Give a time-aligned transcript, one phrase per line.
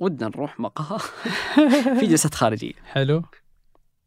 [0.00, 0.98] ودنا نروح مقهى
[2.00, 2.72] في جلسات خارجية.
[2.92, 3.22] حلو.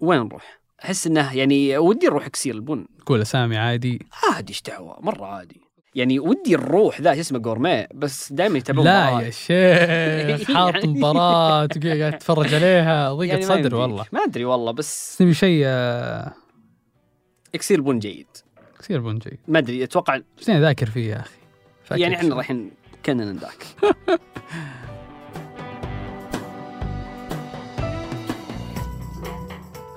[0.00, 2.86] وين نروح؟ أحس إنه يعني ودي نروح كسير البن.
[3.06, 4.06] قول أسامي عادي.
[4.32, 5.60] عادي إيش دعوة؟ مرة عادي.
[5.94, 9.20] يعني ودي نروح ذا اسمه جورميه بس دائما يتابعون لا.
[9.20, 13.12] يا شيخ حاط يعني- وقاعد قاعد تتفرج عليها.
[13.14, 13.74] ضيقة يعني صدر.
[13.74, 14.04] والله.
[14.12, 16.32] ما أدري والله بس نبي شيء آه،
[17.54, 18.26] إكسير البن جيد.
[18.78, 22.34] كثير بنجي ما أدري أتوقع بس ذاكر فيه يا أخي؟ يعني إحنا.
[22.34, 22.70] رايحين
[23.06, 23.66] كنا ذاك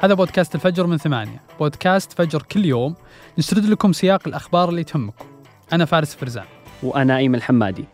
[0.03, 1.41] هذا بودكاست الفجر من ثمانية.
[1.59, 2.95] بودكاست فجر كل يوم
[3.38, 5.26] نسرد لكم سياق الأخبار اللي تهمكم.
[5.73, 6.45] أنا فارس فرزان.
[6.84, 7.85] وأنا ايمن الحمادي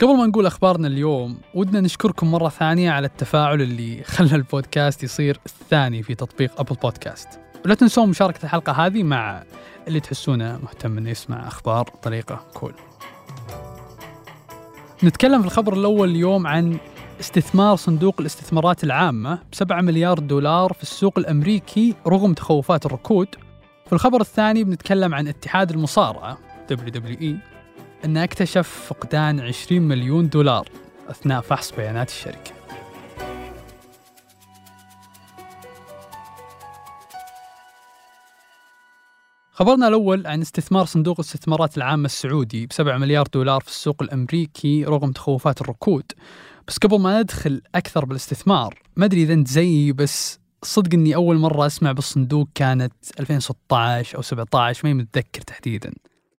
[0.00, 5.40] قبل ما نقول أخبارنا اليوم ودنا نشكركم مرة ثانية على التفاعل اللي خلى البودكاست يصير
[5.46, 7.28] الثاني في تطبيق أبل بودكاست.
[7.64, 9.42] ولا تنسون مشاركة الحلقة هذه مع
[9.88, 12.74] اللي تحسونه مهتم إنه يسمع أخبار بطريقة كول.
[15.04, 16.78] نتكلم في الخبر الأول اليوم عن
[17.20, 23.28] استثمار صندوق الاستثمارات العامة ب 7 مليار دولار في السوق الأمريكي رغم تخوفات الركود.
[23.86, 26.38] في الخبر الثاني بنتكلم عن اتحاد المصارعة
[26.72, 27.34] WWE
[28.04, 30.68] أنه اكتشف فقدان 20 مليون دولار
[31.08, 32.52] أثناء فحص بيانات الشركة.
[39.52, 44.84] خبرنا الأول عن استثمار صندوق الاستثمارات العامة السعودي ب 7 مليار دولار في السوق الأمريكي
[44.84, 46.12] رغم تخوفات الركود.
[46.68, 51.36] بس قبل ما ندخل أكثر بالاستثمار ما أدري إذا أنت زيي بس صدق إني أول
[51.36, 55.92] مرة أسمع بالصندوق كانت 2016 أو 17 ماني متذكر تحديدا.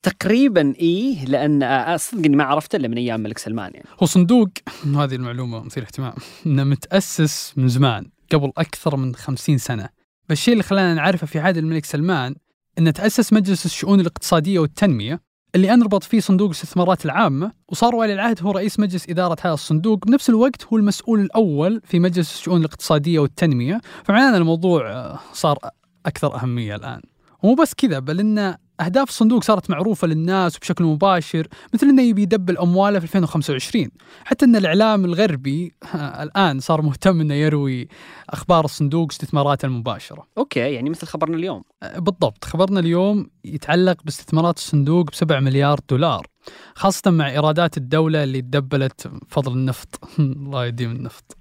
[0.02, 3.86] تقريبا إيه لأن آه، صدق إني ما عرفته إلا من أيام الملك سلمان يعني.
[4.02, 4.48] هو صندوق
[4.94, 6.14] وهذه المعلومة مثير اهتمام
[6.46, 9.88] إنه متأسس من زمان قبل أكثر من خمسين سنة.
[10.28, 12.34] بس الشيء اللي خلانا نعرفه في عهد الملك سلمان
[12.78, 18.42] إنه تأسس مجلس الشؤون الاقتصادية والتنمية اللي أنربط فيه صندوق الاستثمارات العامة وصار ولي العهد
[18.42, 20.06] هو رئيس مجلس إدارة هذا الصندوق.
[20.06, 23.80] بنفس الوقت هو المسؤول الأول في مجلس الشؤون الاقتصادية والتنمية.
[24.05, 25.58] فمعناه الموضوع آه، صار
[26.06, 27.00] أكثر أهمية الآن.
[27.42, 32.22] ومو بس كذا بل أن أهداف الصندوق صارت معروفة للناس بشكل مباشر مثل أنه يبي
[32.22, 33.89] يدبل أمواله في 2025
[34.24, 37.88] حتى أن الإعلام الغربي الآن صار مهتم أنه يروي
[38.30, 40.27] أخبار الصندوق استثماراته المباشرة.
[40.39, 41.62] okay يعني مثل خبرنا اليوم.
[41.83, 42.44] آه، بالضبط.
[42.44, 46.27] خبرنا اليوم يتعلق باستثمارات الصندوق ب 7 مليار دولار
[46.74, 50.00] خاصة مع إيرادات الدولة اللي تدبلت بفضل النفط.
[50.18, 51.36] الله يديم النفط.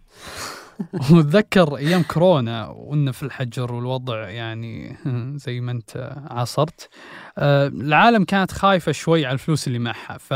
[1.11, 4.97] وتذكر أيام كورونا وإنه في الحجر والوضع يعني
[5.45, 6.89] زي ما أنت عاصرت.
[7.37, 10.17] آه، العالم كانت خايفة شوي على الفلوس اللي معها.
[10.17, 10.31] ف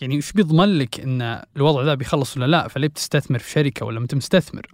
[0.00, 4.00] يعني وش بيضمن لك إن الوضع ذا بيخلص ولا لا؟ فليه بتستثمر في شركة ولا
[4.00, 4.66] انت مستثمر؟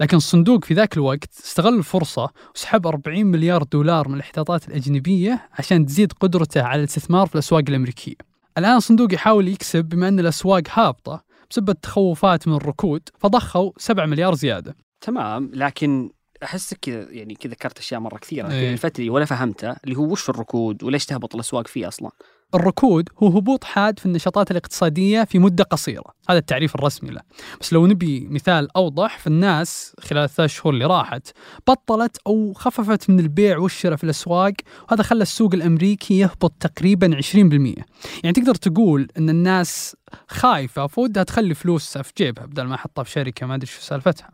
[0.00, 5.86] لكن الصندوق في ذاك الوقت استغل الفرصة وسحب 40 مليار دولار من الاحتياطات الأجنبية عشان
[5.86, 8.14] تزيد قدرته على الاستثمار في الأسواق الأمريكية.
[8.58, 14.34] الآن الصندوق يحاول يكسب بما إن الأسواق هابطة بسبب التخوفات من الركود فضخوا 7 مليار
[14.34, 14.76] زيادة.
[15.00, 16.10] تمام لكن
[16.42, 18.46] احسك كذا يعني كذا ذكرت أشياء مرة كثيرة.
[18.46, 22.10] لكن الفتري ولا فهمتها اللي هو وش الركود وليش تهبط الأسواق فيه أصلا؟
[22.54, 27.20] الركود هو هبوط حاد في النشاطات الاقتصادية في مدة قصيرة هذا التعريف الرسمي له.
[27.60, 31.28] بس لو نبي مثال أوضح فالناس خلال الثلاث شهور اللي راحت
[31.68, 34.52] بطلت أو خففت من البيع والشراء في الأسواق
[34.88, 39.96] وهذا خلى السوق الأمريكي يهبط تقريبا 20% يعني تقدر تقول أن الناس
[40.28, 44.30] خايفة فودها تخلي فلوسها في جيبها بدل ما احطها في شركة ما أدري شو سالفتها.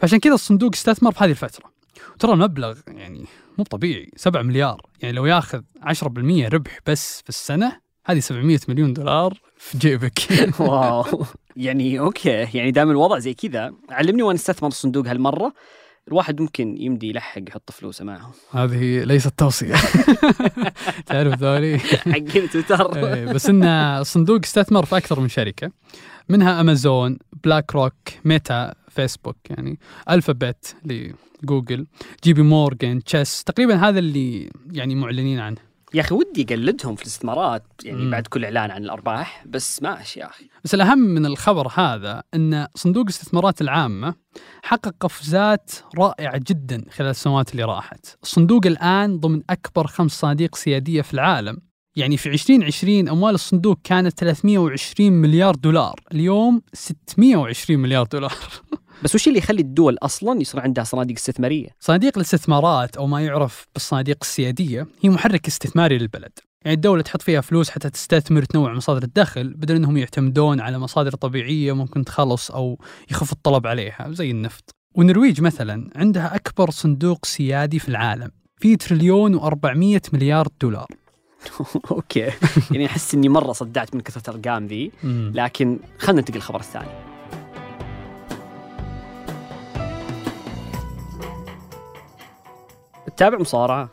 [0.00, 1.70] فعشان كذا الصندوق استثمر في هذه الفترة.
[2.14, 3.24] وترى المبلغ يعني
[3.58, 4.10] مو طبيعي.
[4.16, 4.86] 7 مليار.
[5.02, 10.18] يعني لو ياخذ 10% ربح بس في السنة هذه 700 مليون دولار في جيبك.
[10.60, 11.24] wow.
[11.56, 12.28] يعني okay.
[12.28, 15.52] يعني دام الوضع زي كذا علمني وين استثمر الصندوق هالمرة.
[16.08, 19.74] الواحد ممكن يمدي يلحق يحط فلوسه معه هذه ليست توصية.
[21.06, 25.70] تعرف ذولي؟ حقين تويتر إيه، بس إن الصندوق استثمر في أكثر من شركة.
[26.28, 29.78] منها Amazon BlackRock Meta Facebook يعني
[30.10, 31.86] Alphabet ل Google
[32.24, 35.70] JPMorgan Chase تقريبا هذا اللي يعني معلنين عنه.
[35.94, 38.10] يا أخي ودي اقلدهم في الاستثمارات يعني مم.
[38.10, 40.48] بعد كل إعلان عن الأرباح بس ماشي يا أخي.
[40.64, 44.14] بس الأهم من الخبر هذا أن صندوق الاستثمارات العامة
[44.62, 48.16] حقق قفزات رائعة جدا خلال السنوات اللي راحت.
[48.22, 51.69] الصندوق الآن ضمن أكبر خمس صناديق سيادية في العالم.
[51.96, 56.00] يعني في 2020 أموال الصندوق كانت 320 مليار دولار.
[56.12, 58.32] اليوم 620 مليار دولار.
[59.04, 63.66] بس وش اللي يخلي الدول أصلا يصير عندها صناديق استثمارية؟ صناديق الاستثمارات أو ما يعرف
[63.74, 66.32] بالصناديق السيادية هي محرك استثماري للبلد.
[66.64, 71.12] يعني الدولة تحط فيها فلوس حتى تستثمر تنوع مصادر الدخل بدل أنهم يعتمدون على مصادر
[71.12, 72.78] طبيعية ممكن تخلص أو
[73.10, 74.70] يخف الطلب عليها زي النفط.
[74.94, 80.86] والنرويج مثلا عندها أكبر صندوق سيادي في العالم فيه تريليون و400 مليار دولار.
[81.90, 82.30] أوكي.
[82.70, 84.92] يعني أحس إني مرة صدعت من كثرة الأرقام ذي.
[85.34, 87.10] لكن خلينا ننتقل للخبر الثاني.
[93.06, 93.90] تتابع مصارعة؟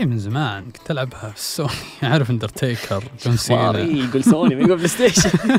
[0.00, 1.70] اي من زمان كنت ألعبها في سوني.
[2.02, 5.30] عارف اندرتيكر جون سينا يقول سوني ما يقول PlayStation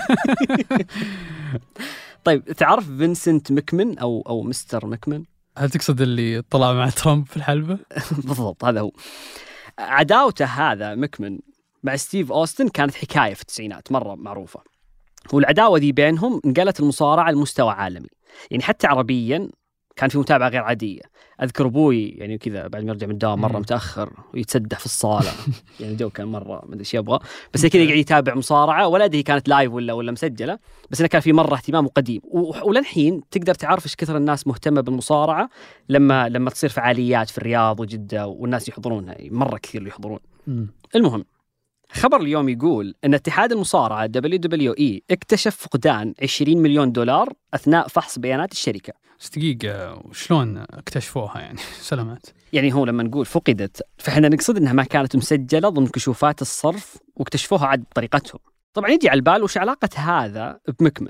[2.24, 4.86] طيب تعرف فينسنت مكمن أو أو Mr.
[4.86, 5.24] مكمن؟
[5.58, 7.78] هل تقصد اللي طلع مع ترامب في الحلبة؟
[8.28, 8.92] بالضبط هذا هو.
[9.80, 11.40] عداوته هذا مكمن
[11.84, 14.60] مع ستيف أوستن كانت حكاية في التسعينات مرة معروفة.
[15.34, 18.08] والعداوة دي بينهم نقلت المصارعة لمستوى عالمي.
[18.52, 19.50] يعني حتى عربيا
[19.96, 21.02] كان في متابعة غير عادية.
[21.44, 23.60] أذكر أبوي يعني كذا بعد ما يرجع من الدوام مرة.
[23.60, 25.32] متأخر ويتسدح في الصالة.
[25.80, 27.20] يعني الجو كان مرة ما أدري إيش يبغى.
[27.54, 30.60] بس كذا يقعد يتابع مصارعة ولا أدري كانت لايف ولا ولا مسجلة.
[30.90, 32.22] بس إنه كان في مرة اهتمام وقديم.
[32.64, 35.50] وللحين تقدر تعرف إيش كثر الناس مهتمة بالمصارعة
[35.90, 39.16] لما لما تصير فعاليات في الرياض وجدة والناس يحضرونها.
[39.20, 40.20] مرة كثير اللي يحضرون.
[40.96, 41.26] المهم
[41.92, 48.52] خبر اليوم يقول إن اتحاد المصارعة WWE اكتشف فقدان 20 مليون دولار أثناء فحص بيانات
[48.52, 48.94] الشركة.
[49.36, 55.16] دقيقة وشلون اكتشفوها يعني سلامات يعني هو لما نقول فقدت فإحنا نقصد إنها ما كانت
[55.16, 58.40] مسجلة ضمن كشوفات الصرف واكتشفوها عاد بطريقتهم.
[58.74, 61.10] طبعا يجي على البال وش علاقة هذا بمكمن؟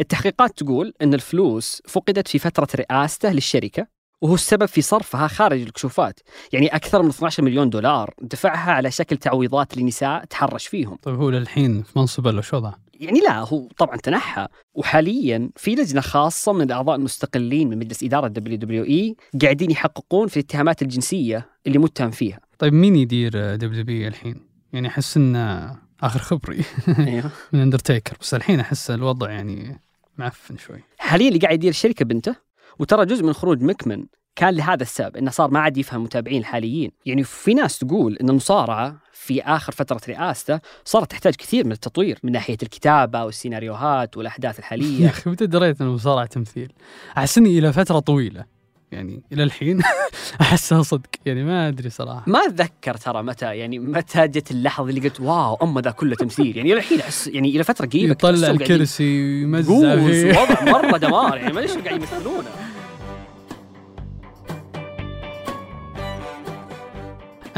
[0.00, 3.86] التحقيقات تقول إن الفلوس فقدت في فترة رئاسته للشركة
[4.22, 6.20] وهو السبب في صرفها خارج الكشوفات،
[6.52, 10.98] يعني أكثر من 12 مليون دولار دفعها على شكل تعويضات لنساء تحرش فيهم.
[11.02, 15.74] طيب هو للحين في منصبه ولا شو وضعه؟ يعني لا هو طبعا تنحى وحاليا في
[15.74, 21.78] لجنة خاصة من الأعضاء المستقلين من مجلس إدارة WWE قاعدين يحققون في الاتهامات الجنسية اللي
[21.78, 22.40] متهم فيها.
[22.58, 26.64] طيب مين يدير WWE الحين؟ يعني أحس إنه آخر خبري
[26.98, 27.30] أيوه.
[27.52, 29.80] من اندرتيكر بس الحين أحس الوضع يعني
[30.18, 32.36] معفن شوي حاليا اللي قاعد يدير الشركة بنته
[32.78, 34.06] وترى جزء من خروج مكمن
[34.38, 38.28] كان لهذا السبب إنه صار ما عاد يفهم المتابعين الحاليين، يعني في ناس تقول إن
[38.28, 44.54] المصارعة في آخر فترة رئاسته صارت تحتاج كثير من التطوير من ناحية الكتابة والسيناريوهات والأحداث
[44.54, 45.08] يا الحاليه.
[45.08, 46.72] أخي متى دريت إن المصارعة تمثيل؟
[47.18, 48.44] أحس إني إلى فترة طويلة.
[48.92, 49.80] يعني إلى الحين
[50.40, 51.06] أحسها صدق.
[51.26, 52.22] يعني ما أدري صراحة.
[52.26, 56.56] ما أتذكر ترى متى يعني متى جت اللحظة اللي قلت wow اما ذا كله تمثيل.
[56.56, 60.40] يعني إلى الحين أحس يعني إلى فترة قريبة يطلع الكرسي فيه.
[60.40, 61.36] وضع مرة دمار.
[61.36, 62.48] يعني ما أدري شو قاعد يمثلونه.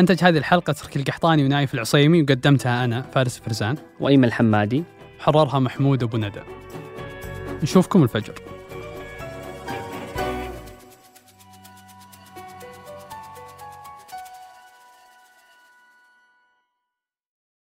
[0.00, 3.76] أنتج هذه الحلقة تركي القحطاني ونايف العصيمي وقدمتها أنا فارس فرزان.
[4.00, 4.84] وايمن الحمادي
[5.18, 6.40] حررها محمود أبو ندى.
[7.62, 8.34] نشوفكم الفجر.